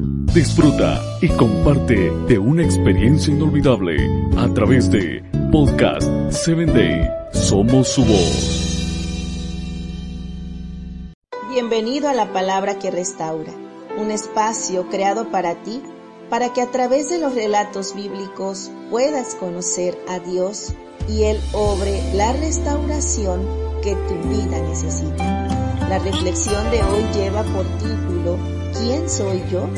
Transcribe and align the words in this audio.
Disfruta 0.00 1.02
y 1.20 1.28
comparte 1.30 2.10
de 2.28 2.38
una 2.38 2.62
experiencia 2.62 3.34
inolvidable 3.34 3.96
a 4.36 4.48
través 4.54 4.88
de 4.90 5.24
Podcast 5.50 6.08
7 6.30 6.66
Day. 6.66 7.10
Somos 7.32 7.88
su 7.88 8.04
voz. 8.04 8.76
Bienvenido 11.50 12.08
a 12.08 12.14
la 12.14 12.32
palabra 12.32 12.78
que 12.78 12.92
restaura, 12.92 13.52
un 13.98 14.12
espacio 14.12 14.88
creado 14.88 15.30
para 15.30 15.56
ti, 15.64 15.82
para 16.30 16.52
que 16.52 16.62
a 16.62 16.70
través 16.70 17.10
de 17.10 17.18
los 17.18 17.34
relatos 17.34 17.96
bíblicos 17.96 18.70
puedas 18.90 19.34
conocer 19.34 19.98
a 20.08 20.20
Dios 20.20 20.74
y 21.08 21.24
Él 21.24 21.40
obre 21.52 22.00
la 22.14 22.32
restauración 22.34 23.40
que 23.82 23.96
tu 23.96 24.14
vida 24.28 24.60
necesita. 24.62 25.48
La 25.88 25.98
reflexión 25.98 26.70
de 26.70 26.82
hoy 26.84 27.02
lleva 27.14 27.42
por 27.42 27.66
título 27.78 28.57
¿Quién 28.80 29.10
soy 29.10 29.42
yo? 29.50 29.68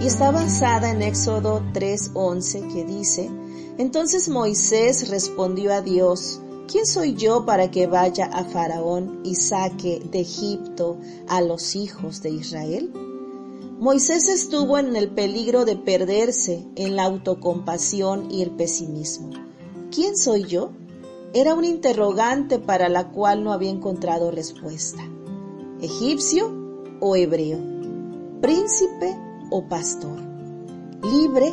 Y 0.00 0.06
está 0.06 0.30
basada 0.30 0.90
en 0.90 1.02
Éxodo 1.02 1.62
3:11 1.74 2.72
que 2.72 2.82
dice, 2.82 3.30
Entonces 3.76 4.30
Moisés 4.30 5.10
respondió 5.10 5.74
a 5.74 5.82
Dios, 5.82 6.40
¿quién 6.66 6.86
soy 6.86 7.14
yo 7.14 7.44
para 7.44 7.70
que 7.70 7.86
vaya 7.86 8.24
a 8.24 8.44
Faraón 8.44 9.20
y 9.22 9.34
saque 9.34 10.00
de 10.10 10.20
Egipto 10.20 10.96
a 11.28 11.42
los 11.42 11.76
hijos 11.76 12.22
de 12.22 12.30
Israel? 12.30 12.90
Moisés 13.78 14.28
estuvo 14.28 14.78
en 14.78 14.96
el 14.96 15.10
peligro 15.10 15.66
de 15.66 15.76
perderse 15.76 16.66
en 16.74 16.96
la 16.96 17.04
autocompasión 17.04 18.30
y 18.30 18.40
el 18.40 18.52
pesimismo. 18.52 19.30
¿Quién 19.94 20.16
soy 20.16 20.44
yo? 20.44 20.70
Era 21.34 21.54
un 21.54 21.66
interrogante 21.66 22.58
para 22.58 22.88
la 22.88 23.10
cual 23.10 23.44
no 23.44 23.52
había 23.52 23.70
encontrado 23.70 24.30
respuesta. 24.30 25.02
¿Egipcio 25.82 26.50
o 27.00 27.14
hebreo? 27.14 27.67
Príncipe 28.40 29.16
o 29.50 29.68
pastor, 29.68 30.16
libre 31.02 31.52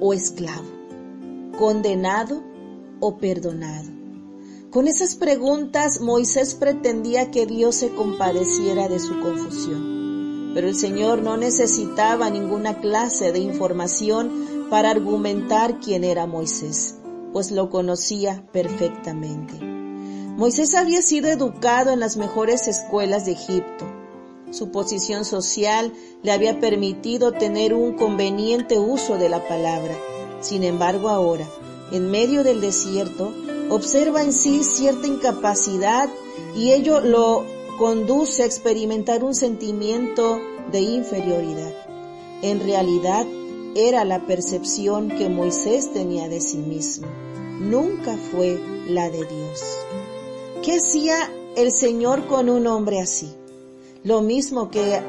o 0.00 0.14
esclavo, 0.14 0.64
condenado 1.58 2.42
o 3.00 3.18
perdonado. 3.18 3.90
Con 4.70 4.88
esas 4.88 5.16
preguntas 5.16 6.00
Moisés 6.00 6.54
pretendía 6.54 7.30
que 7.30 7.44
Dios 7.44 7.74
se 7.76 7.94
compadeciera 7.94 8.88
de 8.88 8.98
su 8.98 9.20
confusión, 9.20 10.52
pero 10.54 10.68
el 10.68 10.74
Señor 10.74 11.20
no 11.20 11.36
necesitaba 11.36 12.30
ninguna 12.30 12.80
clase 12.80 13.32
de 13.32 13.40
información 13.40 14.68
para 14.70 14.90
argumentar 14.90 15.80
quién 15.80 16.02
era 16.02 16.26
Moisés, 16.26 16.96
pues 17.34 17.50
lo 17.50 17.68
conocía 17.68 18.42
perfectamente. 18.52 19.52
Moisés 19.62 20.74
había 20.74 21.02
sido 21.02 21.28
educado 21.28 21.90
en 21.90 22.00
las 22.00 22.16
mejores 22.16 22.68
escuelas 22.68 23.26
de 23.26 23.32
Egipto, 23.32 23.84
su 24.52 24.70
posición 24.70 25.24
social 25.24 25.92
le 26.22 26.30
había 26.30 26.60
permitido 26.60 27.32
tener 27.32 27.74
un 27.74 27.94
conveniente 27.94 28.78
uso 28.78 29.16
de 29.16 29.28
la 29.28 29.48
palabra. 29.48 29.96
Sin 30.40 30.62
embargo, 30.62 31.08
ahora, 31.08 31.48
en 31.90 32.10
medio 32.10 32.44
del 32.44 32.60
desierto, 32.60 33.32
observa 33.70 34.22
en 34.22 34.32
sí 34.32 34.62
cierta 34.62 35.06
incapacidad 35.06 36.08
y 36.54 36.72
ello 36.72 37.00
lo 37.00 37.44
conduce 37.78 38.42
a 38.42 38.46
experimentar 38.46 39.24
un 39.24 39.34
sentimiento 39.34 40.38
de 40.70 40.80
inferioridad. 40.80 41.72
En 42.42 42.60
realidad, 42.60 43.26
era 43.74 44.04
la 44.04 44.26
percepción 44.26 45.08
que 45.08 45.30
Moisés 45.30 45.92
tenía 45.92 46.28
de 46.28 46.40
sí 46.40 46.58
mismo. 46.58 47.06
Nunca 47.58 48.18
fue 48.30 48.60
la 48.86 49.08
de 49.08 49.24
Dios. 49.24 49.62
¿Qué 50.62 50.76
hacía 50.76 51.30
el 51.56 51.72
Señor 51.72 52.26
con 52.26 52.50
un 52.50 52.66
hombre 52.66 53.00
así? 53.00 53.32
Lo 54.04 54.20
mismo 54.20 54.70
que 54.70 55.02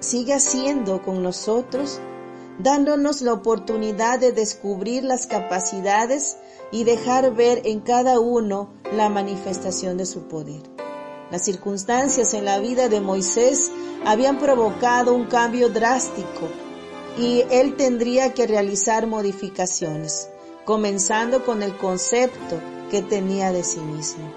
sigue 0.00 0.34
haciendo 0.34 1.02
con 1.02 1.22
nosotros, 1.22 2.00
dándonos 2.58 3.22
la 3.22 3.32
oportunidad 3.32 4.18
de 4.18 4.32
descubrir 4.32 5.04
las 5.04 5.26
capacidades 5.26 6.36
y 6.70 6.84
dejar 6.84 7.34
ver 7.34 7.62
en 7.64 7.80
cada 7.80 8.18
uno 8.18 8.70
la 8.92 9.08
manifestación 9.08 9.96
de 9.96 10.06
su 10.06 10.22
poder. 10.28 10.62
Las 11.30 11.44
circunstancias 11.44 12.34
en 12.34 12.44
la 12.44 12.58
vida 12.58 12.88
de 12.88 13.00
Moisés 13.00 13.70
habían 14.04 14.38
provocado 14.38 15.14
un 15.14 15.26
cambio 15.26 15.68
drástico 15.68 16.48
y 17.18 17.44
él 17.50 17.76
tendría 17.76 18.34
que 18.34 18.46
realizar 18.46 19.06
modificaciones, 19.06 20.28
comenzando 20.64 21.44
con 21.44 21.62
el 21.62 21.76
concepto 21.76 22.60
que 22.90 23.02
tenía 23.02 23.52
de 23.52 23.64
sí 23.64 23.80
mismo. 23.80 24.30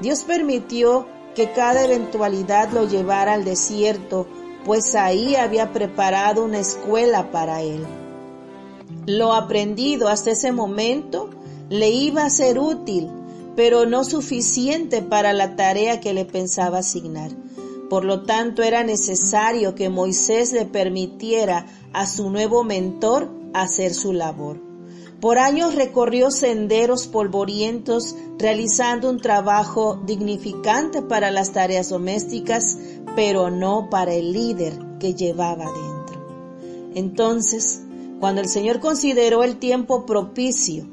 Dios 0.00 0.24
permitió 0.24 1.06
que 1.34 1.52
cada 1.52 1.84
eventualidad 1.84 2.70
lo 2.70 2.88
llevara 2.88 3.34
al 3.34 3.44
desierto, 3.44 4.26
pues 4.64 4.94
ahí 4.94 5.36
había 5.36 5.72
preparado 5.72 6.44
una 6.44 6.58
escuela 6.58 7.30
para 7.30 7.62
él. 7.62 7.84
Lo 9.06 9.34
aprendido 9.34 10.08
hasta 10.08 10.30
ese 10.30 10.52
momento 10.52 11.30
le 11.68 11.90
iba 11.90 12.24
a 12.24 12.30
ser 12.30 12.58
útil, 12.58 13.10
pero 13.56 13.86
no 13.86 14.04
suficiente 14.04 15.02
para 15.02 15.32
la 15.32 15.56
tarea 15.56 16.00
que 16.00 16.14
le 16.14 16.24
pensaba 16.24 16.78
asignar. 16.78 17.30
Por 17.90 18.04
lo 18.04 18.22
tanto, 18.22 18.62
era 18.62 18.82
necesario 18.82 19.74
que 19.74 19.90
Moisés 19.90 20.52
le 20.52 20.64
permitiera 20.64 21.66
a 21.92 22.06
su 22.06 22.30
nuevo 22.30 22.64
mentor 22.64 23.30
hacer 23.52 23.94
su 23.94 24.12
labor. 24.12 24.63
Por 25.24 25.38
años 25.38 25.74
recorrió 25.74 26.30
senderos 26.30 27.06
polvorientos 27.06 28.14
realizando 28.38 29.08
un 29.08 29.18
trabajo 29.18 29.98
dignificante 30.04 31.00
para 31.00 31.30
las 31.30 31.52
tareas 31.52 31.88
domésticas, 31.88 32.76
pero 33.16 33.48
no 33.48 33.88
para 33.88 34.12
el 34.12 34.34
líder 34.34 34.74
que 35.00 35.14
llevaba 35.14 35.64
dentro. 35.64 36.92
Entonces, 36.94 37.80
cuando 38.20 38.42
el 38.42 38.48
Señor 38.48 38.80
consideró 38.80 39.44
el 39.44 39.56
tiempo 39.56 40.04
propicio, 40.04 40.86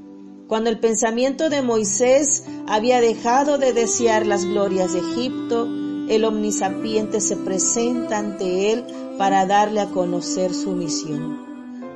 cuando 0.47 0.69
el 0.69 0.79
pensamiento 0.79 1.49
de 1.49 1.61
Moisés 1.61 2.45
había 2.67 3.01
dejado 3.01 3.57
de 3.57 3.73
desear 3.73 4.25
las 4.25 4.45
glorias 4.45 4.93
de 4.93 4.99
Egipto, 4.99 5.67
el 6.07 6.23
omnisapiente 6.23 7.19
se 7.19 7.35
presenta 7.35 8.19
ante 8.19 8.71
él 8.71 8.85
para 9.17 9.45
darle 9.45 9.81
a 9.81 9.89
conocer 9.89 10.53
su 10.53 10.71
misión. 10.71 11.50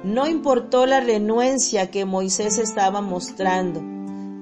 No 0.06 0.28
importó 0.28 0.86
la 0.86 1.00
renuencia 1.00 1.90
que 1.90 2.06
Moisés 2.06 2.60
estaba 2.60 3.02
mostrando. 3.02 3.82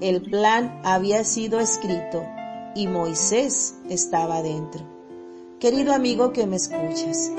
El 0.02 0.22
plan 0.22 0.82
había 0.84 1.24
sido 1.24 1.62
escrito 1.62 2.22
y 2.76 2.88
Moisés 2.88 3.76
estaba 3.90 4.42
dentro. 4.42 4.84
Querido 5.62 5.94
amigo 5.94 6.34
que 6.34 6.48
me 6.48 6.58
escuchas, 6.58 7.32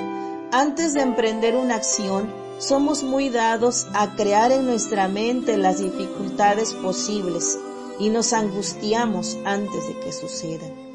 antes 0.53 0.95
de 0.95 1.03
emprender 1.03 1.55
una 1.55 1.75
acción, 1.75 2.33
somos 2.57 3.03
muy 3.03 3.29
dados 3.29 3.87
a 3.93 4.17
crear 4.17 4.53
en 4.53 4.65
nuestra 4.65 5.07
mente 5.07 5.59
las 5.59 5.81
dificultades 5.81 6.73
posibles 6.73 7.59
y 7.99 8.09
nos 8.09 8.33
angustiamos 8.33 9.37
antes 9.45 9.87
de 9.87 10.01
que 10.01 10.13
sucedan. 10.15 10.94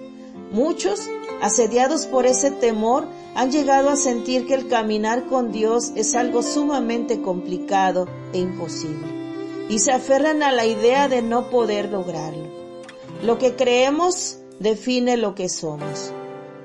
Muchos, 0.51 1.07
asediados 1.41 2.07
por 2.07 2.25
ese 2.25 2.49
temor, 2.51 3.07
han 3.35 3.51
llegado 3.51 3.89
a 3.89 3.95
sentir 3.95 4.47
que 4.47 4.55
el 4.55 4.67
caminar 4.67 5.27
con 5.27 5.51
Dios 5.51 5.91
es 5.95 6.15
algo 6.15 6.41
sumamente 6.41 7.21
complicado 7.21 8.07
e 8.33 8.39
imposible 8.39 9.19
y 9.69 9.77
se 9.77 9.91
aferran 9.91 10.41
a 10.41 10.51
la 10.51 10.65
idea 10.65 11.07
de 11.07 11.21
no 11.21 11.49
poder 11.51 11.91
lograrlo. 11.91 12.49
Lo 13.21 13.37
que 13.37 13.55
creemos 13.55 14.39
define 14.59 15.15
lo 15.15 15.35
que 15.35 15.47
somos. 15.47 16.11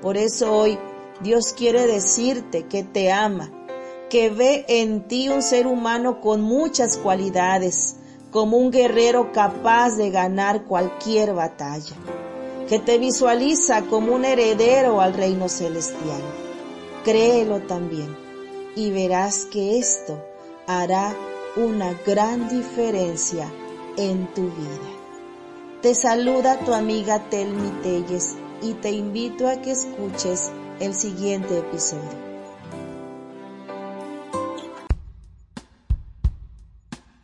Por 0.01 0.17
eso 0.17 0.51
hoy 0.51 0.79
Dios 1.21 1.53
quiere 1.53 1.85
decirte 1.85 2.65
que 2.65 2.83
te 2.83 3.11
ama, 3.11 3.51
que 4.09 4.29
ve 4.29 4.65
en 4.67 5.07
ti 5.07 5.29
un 5.29 5.43
ser 5.43 5.67
humano 5.67 6.19
con 6.19 6.41
muchas 6.41 6.97
cualidades, 6.97 7.97
como 8.31 8.57
un 8.57 8.71
guerrero 8.71 9.31
capaz 9.31 9.95
de 9.95 10.09
ganar 10.09 10.65
cualquier 10.65 11.33
batalla, 11.33 11.95
que 12.67 12.79
te 12.79 12.97
visualiza 12.97 13.83
como 13.83 14.13
un 14.13 14.25
heredero 14.25 15.01
al 15.01 15.13
reino 15.13 15.49
celestial 15.49 16.21
Créelo 17.05 17.59
también 17.61 18.17
y 18.75 18.89
verás 18.89 19.45
que 19.45 19.77
esto 19.77 20.19
hará 20.65 21.15
una 21.55 21.93
gran 22.03 22.49
diferencia 22.49 23.47
en 23.95 24.25
tu 24.33 24.45
vida. 24.45 24.89
Te 25.83 25.93
saluda 25.93 26.57
tu 26.57 26.73
amiga 26.73 27.29
Telmi 27.29 27.69
Telles 27.83 28.35
y 28.63 28.73
te 28.73 28.89
invito 28.89 29.47
a 29.47 29.61
que 29.61 29.69
escuches 29.69 30.51
el 30.79 30.95
siguiente 30.95 31.59
episodio. 31.59 32.34